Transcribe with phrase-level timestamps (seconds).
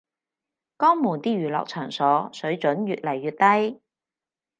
[0.79, 3.81] 江門啲娛樂場所水準越來越低